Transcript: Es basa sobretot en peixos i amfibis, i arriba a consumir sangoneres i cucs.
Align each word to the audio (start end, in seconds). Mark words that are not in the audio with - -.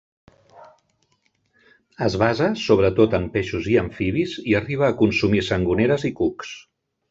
Es 2.07 2.15
basa 2.23 2.49
sobretot 2.63 3.15
en 3.19 3.29
peixos 3.37 3.69
i 3.75 3.79
amfibis, 3.85 4.35
i 4.53 4.59
arriba 4.63 4.91
a 4.91 4.99
consumir 5.05 5.47
sangoneres 5.53 6.11
i 6.13 6.17
cucs. 6.23 6.61